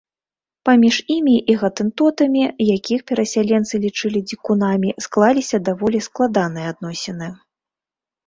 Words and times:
Паміж 0.67 0.95
імі 1.15 1.33
і 1.53 1.55
гатэнтотамі, 1.63 2.41
якіх 2.75 2.99
перасяленцы 3.11 3.75
лічылі 3.85 4.19
дзікунамі, 4.31 4.89
склаліся 5.07 5.57
даволі 5.69 5.99
складаныя 6.07 6.67
адносіны. 6.75 7.27